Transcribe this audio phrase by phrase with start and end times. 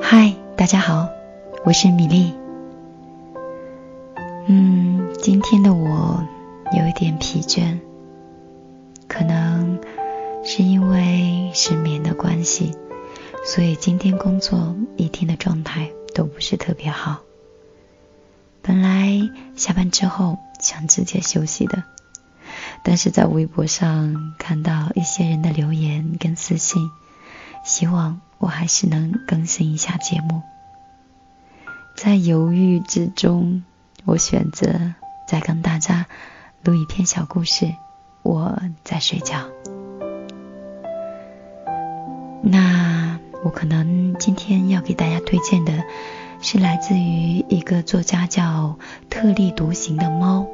[0.00, 1.08] 嗨，大家好，
[1.64, 2.41] 我是米粒。
[21.32, 21.84] 休息的，
[22.82, 26.90] 但是在微博上看到一些人的留言跟私信，
[27.64, 28.20] 希望。
[28.42, 30.42] 我还是能更新一下节目，
[31.96, 33.62] 在犹豫之中，
[34.04, 34.94] 我选择
[35.28, 36.06] 再跟大家
[36.64, 37.72] 录一篇小故事。
[38.24, 39.46] 我在睡觉。
[42.42, 45.84] 那我可能今天要给大家推荐的
[46.40, 48.76] 是来自于一个作家叫
[49.08, 50.48] 特立独行的猫，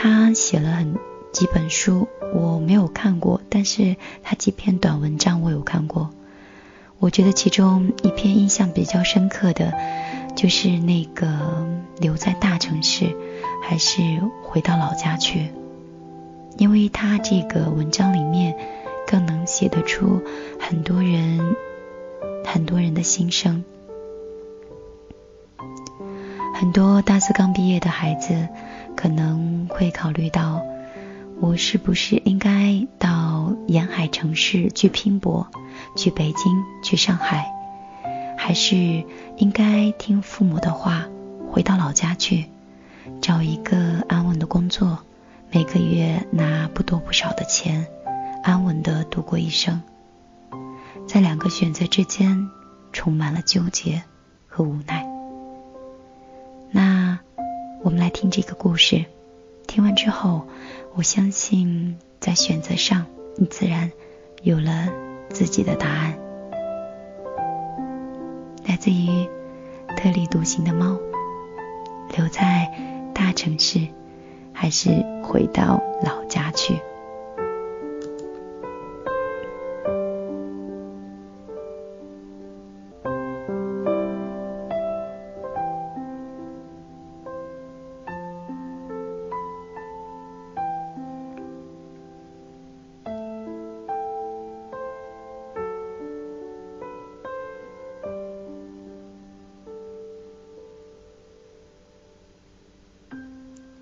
[0.00, 0.96] 他写了很
[1.32, 6.10] 几本书，我没有看过，但是他几篇短文章我有看过。
[7.00, 9.74] 我觉得其中一篇印象比较深刻的，
[10.36, 11.66] 就是那个
[11.98, 13.16] 留在大城市，
[13.60, 14.00] 还是
[14.44, 15.48] 回到老家去？
[16.58, 18.56] 因为他这个文章里面
[19.04, 20.22] 更能写得出
[20.60, 21.56] 很多人
[22.44, 23.64] 很多人的心声。
[26.54, 28.48] 很多大四刚毕业的孩子
[28.98, 30.60] 可能会考虑到，
[31.38, 35.46] 我是不是应该到沿海城市去拼搏？
[35.94, 37.48] 去北京，去上海，
[38.36, 39.04] 还是
[39.36, 41.06] 应该听父母的话，
[41.52, 42.46] 回到老家去，
[43.22, 44.98] 找一个安稳的工作，
[45.52, 47.86] 每个月拿不多不少的钱，
[48.42, 49.80] 安稳的度过一生。
[51.06, 52.48] 在两个选择之间，
[52.92, 54.02] 充满了纠结
[54.48, 55.07] 和无奈。
[57.82, 59.04] 我们来听这个故事，
[59.66, 60.42] 听完之后，
[60.94, 63.90] 我相信在选择上，你自然
[64.42, 64.88] 有了。
[65.30, 66.18] 自己的答案，
[68.66, 69.28] 来自于
[69.94, 70.98] 特立独行的猫，
[72.16, 72.66] 留在
[73.14, 73.86] 大城市，
[74.54, 74.88] 还是
[75.22, 76.80] 回到老家去？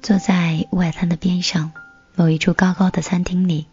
[0.06, 1.72] 坐在外滩的边上，
[2.14, 3.66] 某一处高高的餐厅里，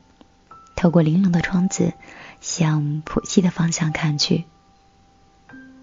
[0.75, 1.93] 透过玲珑的窗子，
[2.41, 4.45] 向浦西的方向看去。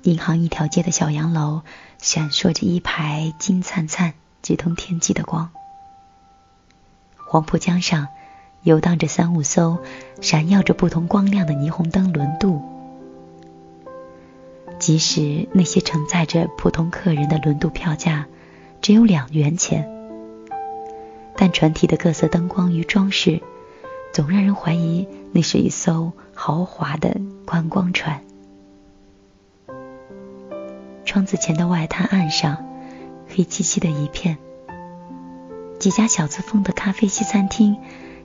[0.02, 1.62] 银行一条街的小洋楼，
[1.98, 5.50] 闪烁着一排金灿灿、直通天际的光。
[7.16, 8.08] 黄浦江上，
[8.64, 9.78] 游荡着三五艘
[10.20, 12.60] 闪耀着不同光亮的霓虹灯轮渡。
[14.80, 18.26] 即使那些承载着普通客人的轮渡票价
[18.82, 19.99] 只有两元钱。
[21.40, 23.40] 但船体的各色灯光与装饰，
[24.12, 28.22] 总让人怀疑那是一艘豪华的观光船。
[31.06, 32.62] 窗子前的外滩岸上，
[33.26, 34.36] 黑漆漆的一片。
[35.78, 37.78] 几家小资风的咖啡西餐厅，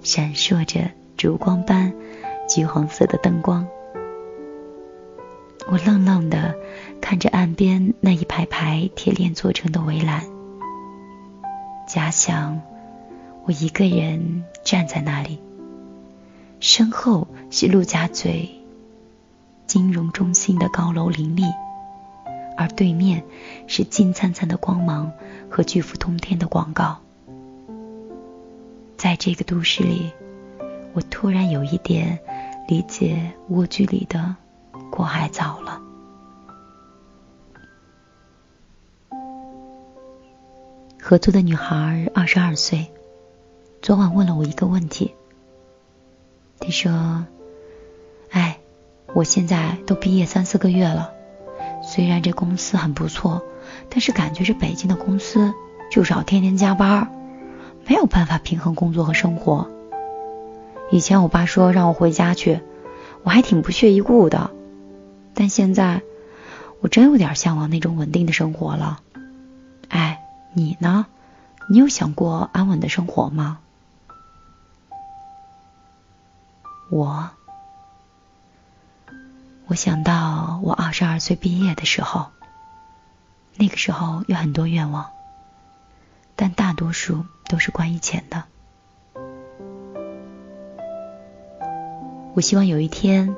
[0.04, 1.94] 闪烁着烛光般
[2.50, 3.66] 橘黄色的灯光。
[5.68, 6.54] 我愣愣的
[7.00, 10.22] 看着岸边那一排排铁链做成的围栏，
[11.88, 12.62] 假想。
[13.48, 15.40] 我一个人站在那里，
[16.60, 18.50] 身后是陆家嘴
[19.68, 21.44] 金融中心的高楼林立，
[22.58, 23.24] 而对面
[23.68, 25.12] 是金灿灿的光芒
[25.48, 26.98] 和巨幅通天的广告。
[28.98, 30.12] 在这个都市里，
[30.94, 32.18] 我突然有一点
[32.68, 34.36] 理解蜗居里的
[34.90, 35.80] 过海藻了。
[41.00, 42.92] 合租的女孩二十二岁。
[43.86, 45.14] 昨晚问了我一个问题，
[46.60, 47.24] 他说
[48.34, 48.58] ：“哎，
[49.14, 51.12] 我现在都毕业三四个月了，
[51.84, 53.44] 虽然这公司很不错，
[53.92, 55.54] 但是感觉这北京的公司
[55.92, 57.12] 就是要天天加班，
[57.88, 59.70] 没有办法平衡工作和生活。
[60.90, 62.62] 以前我爸说让我回家去，
[63.22, 64.50] 我还挺不屑一顾的，
[65.36, 66.02] 但现在
[66.80, 69.02] 我真有点向往那种稳定的生活了。
[69.90, 70.24] 哎，
[70.56, 71.06] 你呢？
[71.70, 73.60] 你有想过安稳的生活吗？”
[76.90, 77.30] 我，
[79.68, 82.28] 我想到我二十二岁毕业的时候，
[83.56, 85.10] 那个时候有很多愿望，
[86.36, 88.44] 但大多数都是关于钱的。
[92.36, 93.36] 我希望有一天，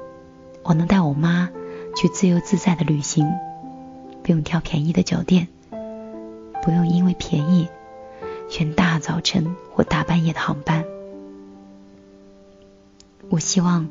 [0.64, 1.50] 我能带我妈
[1.96, 3.32] 去自由自在的旅行，
[4.24, 5.48] 不用挑便宜的酒店，
[6.62, 7.70] 不用因为便宜
[8.50, 10.84] 选大早晨或大半夜的航班。
[13.30, 13.90] 我希望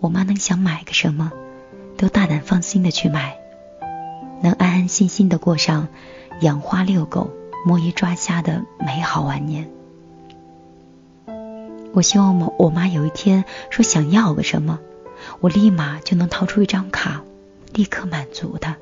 [0.00, 1.32] 我妈能想买个什么，
[1.96, 3.36] 都大胆放心的去买，
[4.42, 5.88] 能安安心心的过上
[6.40, 7.30] 养花遛狗、
[7.66, 9.68] 摸鱼抓虾的美好晚年。
[11.92, 14.78] 我希望我我妈有一天说想要个什么，
[15.40, 17.22] 我立马就能掏出一张卡，
[17.72, 18.76] 立刻满足她。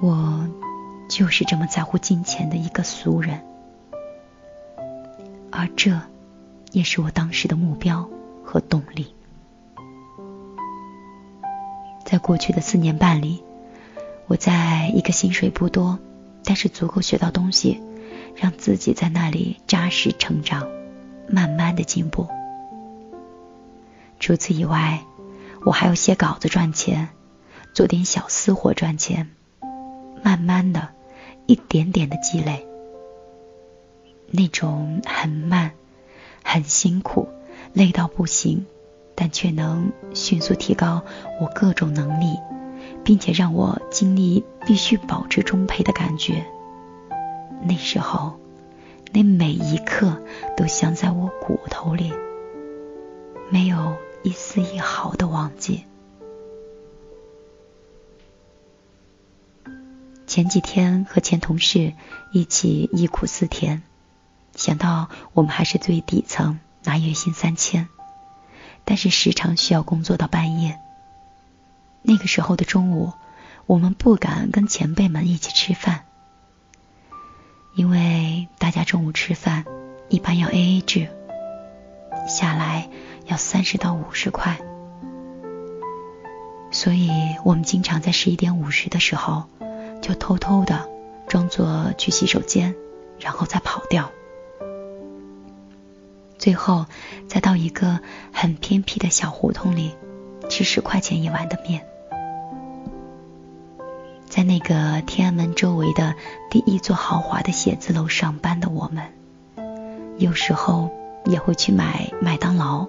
[0.00, 0.48] 我
[1.08, 3.40] 就是这么在乎金钱的一个俗人，
[5.50, 5.98] 而这。
[6.74, 8.10] 也是我当时的目标
[8.42, 9.14] 和动力。
[12.04, 13.44] 在过去的四年半里，
[14.26, 15.96] 我在一个薪水不多，
[16.42, 17.80] 但是足够学到东西，
[18.34, 20.66] 让自己在那里扎实成长，
[21.28, 22.26] 慢慢的进步。
[24.18, 25.00] 除此以外，
[25.64, 27.08] 我还要写稿子赚钱，
[27.72, 29.30] 做点小私活赚钱，
[30.24, 30.88] 慢慢的，
[31.46, 32.66] 一点点的积累，
[34.32, 35.70] 那种很慢。
[36.54, 37.28] 很辛苦，
[37.72, 38.64] 累到不行，
[39.16, 41.02] 但却能迅速提高
[41.40, 42.38] 我各种能力，
[43.02, 46.46] 并且让我精力必须保持充沛的感觉。
[47.64, 48.38] 那时候，
[49.10, 50.22] 那每一刻
[50.56, 52.12] 都镶在我骨头里，
[53.50, 55.84] 没有一丝一毫的忘记。
[60.28, 61.94] 前几天和前同事
[62.32, 63.82] 一起忆苦思甜。
[64.54, 67.88] 想到我们还是最底层，拿月薪三千，
[68.84, 70.78] 但是时常需要工作到半夜。
[72.02, 73.12] 那个时候的中午，
[73.66, 76.04] 我们不敢跟前辈们一起吃饭，
[77.74, 79.64] 因为大家中午吃饭
[80.08, 81.08] 一般要 A A 制，
[82.28, 82.88] 下来
[83.26, 84.58] 要三十到五十块，
[86.70, 87.10] 所以
[87.44, 89.44] 我们经常在十一点五十的时候，
[90.00, 90.88] 就偷偷的
[91.26, 92.74] 装作去洗手间，
[93.18, 94.12] 然后再跑掉。
[96.44, 96.84] 最后，
[97.26, 98.00] 再到一个
[98.30, 99.94] 很偏僻的小胡同里
[100.50, 101.86] 吃十块钱一碗的面。
[104.28, 106.14] 在那个天安门周围的
[106.50, 109.10] 第一座豪华的写字楼上班的我们，
[110.18, 110.90] 有时候
[111.24, 112.88] 也会去买麦当劳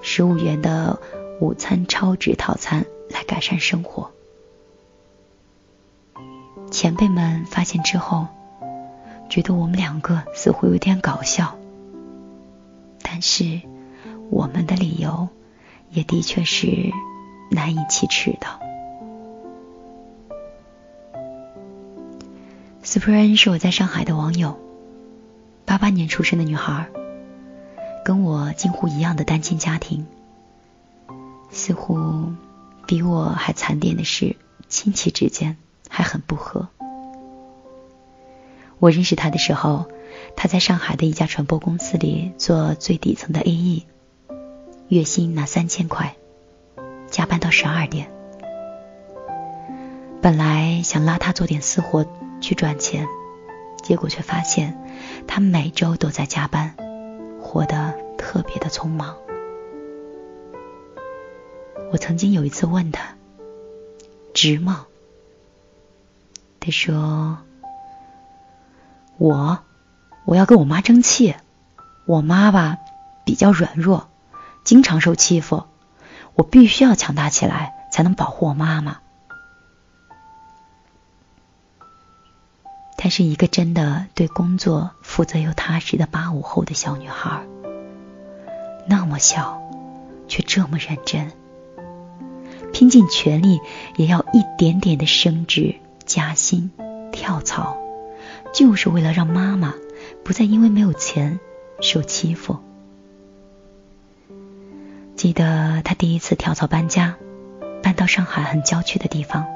[0.00, 0.98] 十五元的
[1.38, 4.10] 午餐超值套餐来改善生活。
[6.70, 8.26] 前辈们发现之后，
[9.28, 11.58] 觉得我们两个似乎有点搞笑。
[13.08, 13.60] 但是，
[14.30, 15.28] 我们的理由
[15.90, 16.66] 也的确是
[17.52, 18.46] 难以启齿的。
[22.82, 24.58] Spring 是我在上海的网友，
[25.64, 26.88] 八八年出生的女孩，
[28.04, 30.04] 跟我近乎一样的单亲家庭。
[31.48, 32.32] 似乎
[32.86, 34.34] 比我还惨点的是，
[34.68, 35.56] 亲戚之间
[35.88, 36.68] 还很不和。
[38.80, 39.86] 我认识她的时候。
[40.34, 43.84] 他在上海的一家传播公司里做最底层的 AE，
[44.88, 46.16] 月薪拿三千块，
[47.10, 48.10] 加班到十二点。
[50.20, 52.04] 本来想拉他做点私活
[52.40, 53.06] 去赚钱，
[53.82, 54.76] 结果却发现
[55.26, 56.74] 他每周都在加班，
[57.40, 59.16] 活得特别的匆忙。
[61.92, 63.14] 我曾经有一次问他，
[64.34, 64.86] 值吗？
[66.58, 67.38] 他说，
[69.18, 69.60] 我。
[70.26, 71.36] 我要跟我妈争气，
[72.04, 72.78] 我妈吧
[73.24, 74.08] 比较软弱，
[74.64, 75.64] 经常受欺负，
[76.34, 78.98] 我必须要强大起来，才能保护我妈妈。
[82.96, 87.42] 她是一个真的对工作负责又踏实的八五后的小女孩，
[88.88, 89.62] 那么小，
[90.26, 91.30] 却这么认真，
[92.72, 93.60] 拼尽全力
[93.94, 96.72] 也要一点点的升职加薪、
[97.12, 97.76] 跳槽，
[98.52, 99.72] 就是为了让妈妈。
[100.24, 101.38] 不再因为没有钱
[101.80, 102.56] 受欺负。
[105.14, 107.16] 记得他第一次跳槽搬家，
[107.82, 109.46] 搬到上海很郊区的地方，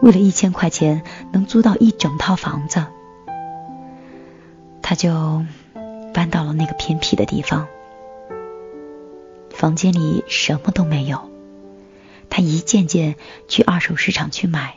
[0.00, 2.86] 为了一千块钱能租到一整套房子，
[4.80, 5.44] 他就
[6.14, 7.68] 搬到了那个偏僻的地方。
[9.50, 11.30] 房间里什么都没有，
[12.30, 13.16] 他一件件
[13.48, 14.76] 去二手市场去买。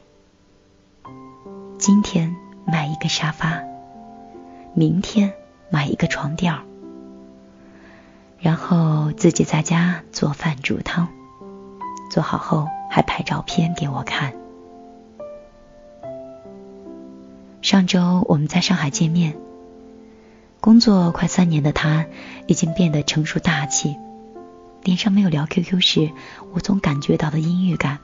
[1.77, 2.35] 今天
[2.67, 3.68] 买一个沙发。
[4.79, 5.33] 明天
[5.69, 6.57] 买一个床垫，
[8.39, 11.09] 然后自己在家做饭煮汤，
[12.09, 14.33] 做好后还拍照片给我看。
[17.61, 19.37] 上周我们在上海见面。
[20.61, 22.05] 工作快三年的他，
[22.47, 23.97] 已经变得成熟大气，
[24.81, 26.09] 脸上没有聊 QQ 时
[26.53, 27.99] 我总感觉到的阴郁感，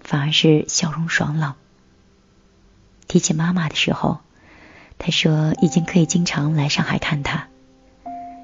[0.00, 1.54] 反而是笑容爽朗。
[3.06, 4.18] 提起妈妈的时候，
[4.98, 7.48] 他说已经可以经常来上海看他。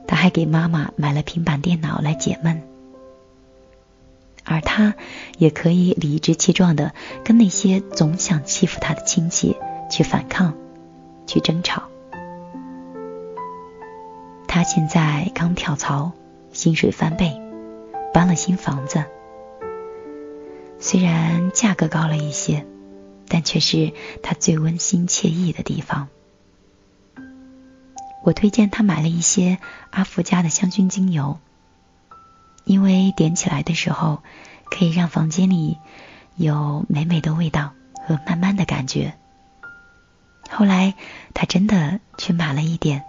[0.06, 2.62] 他还给妈妈买了平板电脑来解闷，
[4.44, 4.94] 而他
[5.38, 6.94] 也可以理直气壮的
[7.24, 9.56] 跟那些总想欺负他的亲戚
[9.90, 10.54] 去反抗，
[11.26, 11.84] 去争吵。
[14.46, 16.12] 他现在刚跳槽，
[16.52, 17.40] 薪水翻倍，
[18.12, 19.04] 搬了新房子，
[20.78, 22.64] 虽然价格高了一些。
[23.26, 23.90] 但却是
[24.22, 26.08] 他最温馨惬意的地方。
[28.24, 29.58] 我推荐他买了一些
[29.90, 31.38] 阿芙家的香薰精油，
[32.64, 34.22] 因为点起来的时候
[34.70, 35.76] 可以让房间里
[36.34, 37.74] 有美美的味道
[38.06, 39.12] 和慢慢的感觉。
[40.50, 40.94] 后来
[41.34, 43.04] 他真的去买了一点，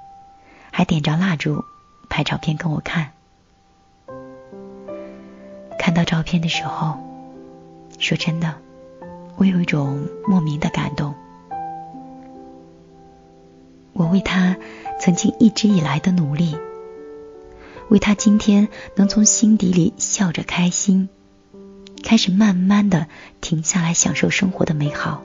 [0.70, 1.64] 还点着蜡烛
[2.10, 3.14] 拍照片跟我看。
[5.80, 6.98] 看到照片的时候，
[8.00, 8.54] 说真的。
[9.38, 11.16] 我有一种莫名的感动，
[13.98, 14.58] 我为他
[15.00, 16.58] 曾经一直以来的努力，
[17.88, 21.08] 为他今天能从心底里笑着开心，
[22.04, 23.08] 开始慢慢的
[23.40, 25.24] 停下来享受生活的美好，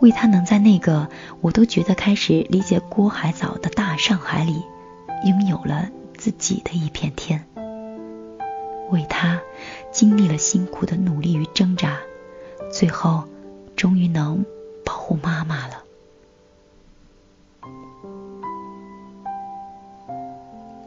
[0.00, 1.10] 为他能在那个
[1.42, 4.62] 我都觉得开始理解郭海藻的大上海里，
[5.26, 7.46] 拥有了自己的一片天，
[8.88, 9.38] 为他
[9.92, 11.98] 经历了辛苦的努力与挣扎。
[12.72, 13.24] 最后，
[13.76, 14.42] 终于能
[14.86, 15.81] 保护妈妈了。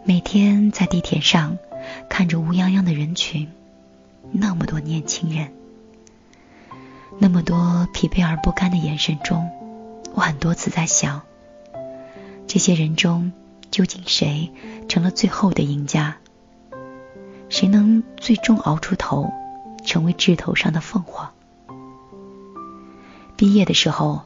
[0.07, 1.57] 每天在地铁上
[2.07, 3.49] 看着乌泱泱的人群，
[4.31, 5.51] 那么多年轻人，
[7.17, 9.49] 那么多疲惫而不甘的眼神中，
[10.13, 11.23] 我很多次在想：
[12.45, 13.31] 这些人中，
[13.71, 14.51] 究竟谁
[14.87, 16.17] 成了最后的赢家？
[17.49, 19.33] 谁能最终熬出头，
[19.87, 21.31] 成为枝头上的凤凰？
[23.35, 24.21] 毕业的时候，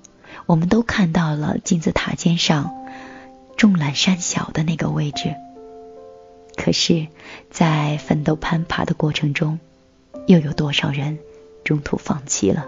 [0.46, 2.70] 我们都看到了金字塔尖上
[3.56, 5.38] 众览山小的那个位置。
[6.62, 7.08] 可是，
[7.50, 9.60] 在奋斗攀爬的过程中，
[10.28, 11.18] 又有多少人
[11.64, 12.66] 中途放弃了？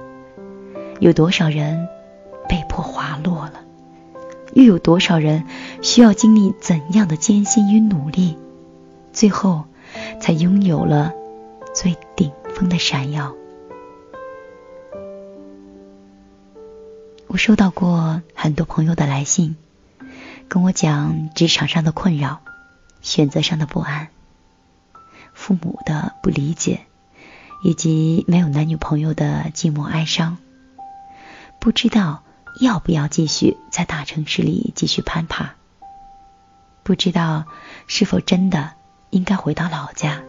[1.02, 1.90] 有多少人
[2.48, 3.66] 被迫滑落了？
[4.54, 5.44] 又有多少人
[5.82, 8.38] 需要经历怎样的艰辛与努力，
[9.12, 9.66] 最后
[10.22, 11.12] 才拥有了
[11.76, 13.36] 最顶峰的闪耀？
[17.28, 19.58] 我收到过很多朋友的来信，
[20.48, 22.40] 跟我讲职场上的困扰、
[23.02, 24.08] 选择上的不安、
[25.34, 26.82] 父母的不理解，
[27.64, 30.38] 以及没有男女朋友的寂寞哀伤。
[31.60, 32.24] 不知道
[32.60, 35.56] 要不要继续在大城市里继续攀爬，
[36.84, 37.46] 不知道
[37.88, 38.72] 是否真的
[39.10, 40.22] 应该回到老家。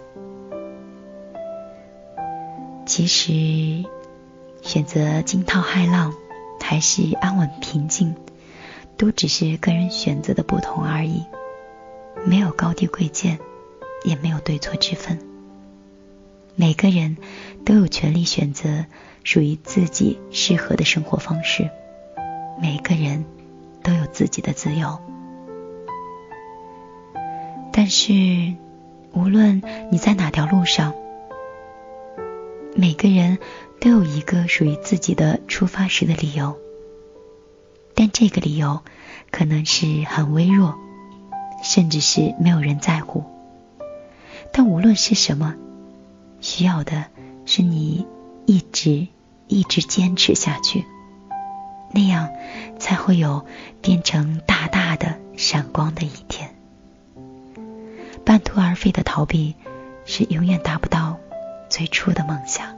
[2.86, 3.84] 其实，
[4.62, 6.12] 选择惊涛骇浪。
[6.72, 8.14] 还是安稳平静，
[8.96, 11.22] 都只是个人选择的不同而已，
[12.24, 13.38] 没有高低贵贱，
[14.04, 15.18] 也没有对错之分。
[16.54, 17.16] 每个人
[17.64, 18.84] 都有权利选择
[19.24, 21.70] 属于自己适合的生活方式，
[22.60, 23.24] 每个人
[23.82, 24.98] 都有自己的自由。
[27.72, 28.12] 但是，
[29.12, 30.94] 无论你在哪条路上，
[32.76, 33.38] 每个人。
[33.82, 36.56] 都有一个属于自己的出发时的理由，
[37.96, 38.78] 但这个理由
[39.32, 40.78] 可能是很微弱，
[41.62, 43.24] 甚至是没有人在乎。
[44.52, 45.54] 但无论是什么，
[46.40, 47.06] 需要的
[47.46, 48.06] 是你
[48.44, 49.06] 一直
[49.48, 50.84] 一直坚持下去，
[51.94, 52.28] 那样
[52.78, 53.46] 才会有
[53.80, 56.54] 变成大大的闪光的一天。
[58.24, 59.54] 半途而废的逃避，
[60.04, 61.16] 是永远达不到
[61.70, 62.76] 最初的梦想。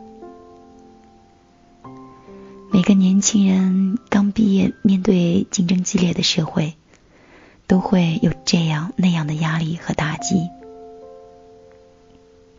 [2.73, 6.75] 每个年轻人刚毕业，面对竞争激烈的社会，
[7.67, 10.49] 都会有这样那样的压力和打击。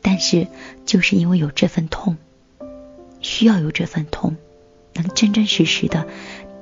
[0.02, 0.48] 但是，
[0.86, 2.18] 就是因为有这份痛，
[3.22, 4.36] 需要有这份痛，
[4.94, 6.06] 能真真实实的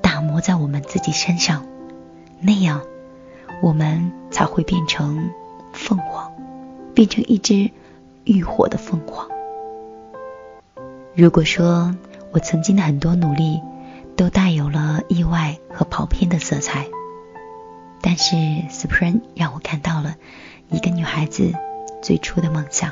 [0.01, 1.65] 打磨在我们自己身上，
[2.39, 2.81] 那样，
[3.61, 5.29] 我们才会变成
[5.73, 6.33] 凤凰，
[6.93, 7.69] 变成一只
[8.23, 9.27] 浴火的凤凰。
[11.13, 11.93] 如果说，
[12.31, 13.61] 我曾经的很多努力，
[14.15, 16.87] 都带有了意外和跑偏的色彩。
[18.05, 18.35] 但是
[18.69, 20.17] ，Spring 让我看到了
[20.69, 21.53] 一个女孩子
[22.01, 22.91] 最初的梦想。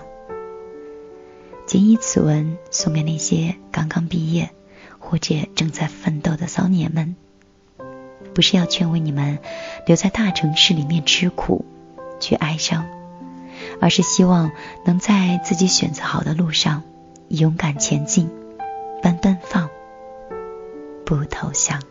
[1.68, 4.52] 谨以此文送给那些刚刚毕业
[5.00, 7.18] 或者正在奋斗的骚年们：
[8.34, 9.40] 不是要劝慰你们
[9.86, 11.66] 留在大城市里面吃苦、
[12.22, 12.86] 去哀伤，
[13.82, 14.52] 而是希望
[14.86, 16.84] 能在自己选择好的路上
[17.28, 18.30] 勇敢前进，
[19.04, 19.70] 奔奔放，
[21.06, 21.82] 不投降。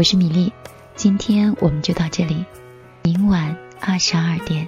[0.00, 0.50] 我是米粒，
[0.96, 2.42] 今天我们就到这里。
[3.02, 4.66] 明晚二十二点，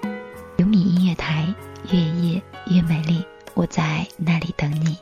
[0.59, 1.55] 有米音乐台，
[1.91, 3.25] 越夜越美丽。
[3.55, 4.95] 我在那里等你。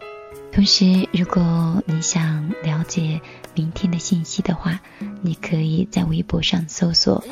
[0.53, 3.21] 同时，如果你想了解
[3.57, 4.79] 明天的信息的话，
[5.21, 7.25] 你可以在微博上搜索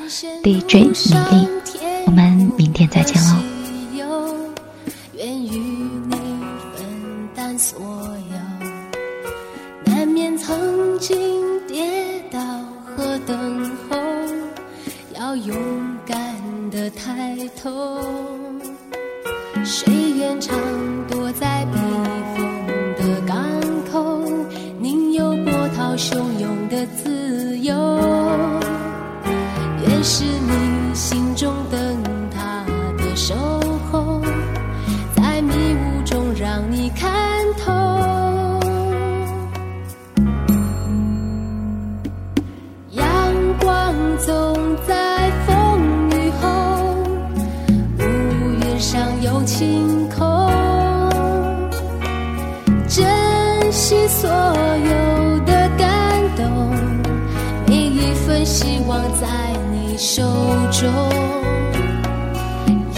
[0.42, 1.48] DJ 米粒。
[2.04, 3.57] 我们明天再见喽。
[13.88, 13.96] 后，
[15.14, 15.56] 要勇
[16.06, 16.16] 敢
[16.70, 18.00] 的抬头。
[19.64, 20.56] 谁愿常
[21.08, 21.78] 躲在避
[22.34, 22.44] 风
[22.96, 23.36] 的港
[23.90, 24.22] 口？
[24.78, 27.74] 宁有波涛汹涌的自由。
[29.86, 30.77] 愿是你
[53.88, 55.88] 惜所有的感
[56.36, 56.44] 动，
[57.66, 59.26] 每一份希望在
[59.72, 60.22] 你手
[60.70, 60.92] 中。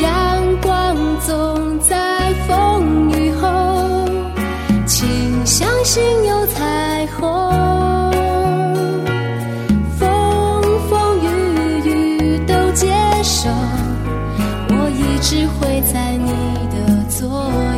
[0.03, 4.05] 阳光总在风雨后，
[4.85, 8.11] 请相信有彩虹。
[9.97, 12.89] 风风雨雨都接
[13.23, 13.49] 受，
[14.71, 16.33] 我一直会在你
[16.75, 16.77] 的
[17.09, 17.70] 左右。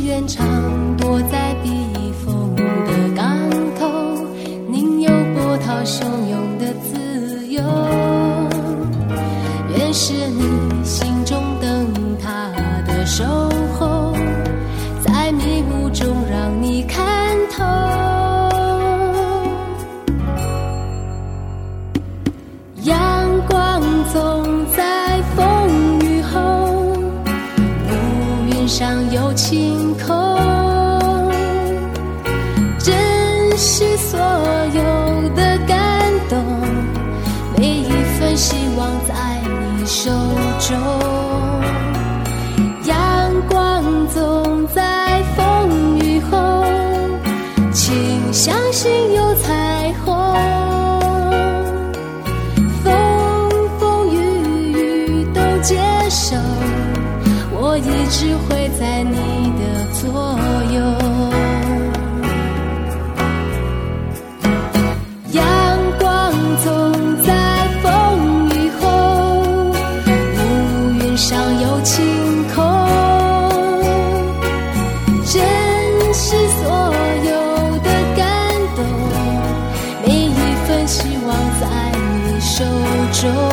[0.00, 0.79] 谁愿
[38.40, 39.84] 希望在你。
[39.84, 40.10] 手
[40.60, 40.78] 中，
[42.84, 42.96] 阳
[43.50, 46.64] 光总在风雨后，
[47.72, 50.14] 请相信有彩虹。
[52.82, 52.90] 风
[53.78, 54.16] 风雨
[54.72, 55.76] 雨都接
[56.08, 56.36] 受，
[57.52, 60.08] 我一直会在你的左
[60.72, 61.49] 右。
[83.22, 83.49] 阳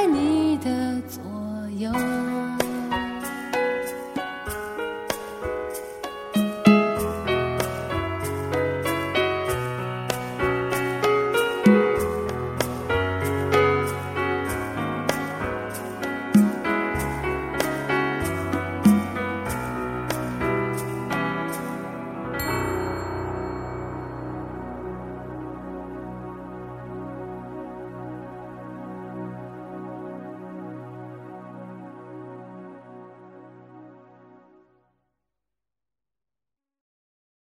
[0.00, 1.20] 在你的左
[1.78, 2.29] 右。